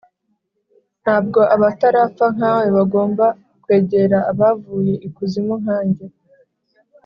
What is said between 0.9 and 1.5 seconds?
ntabwo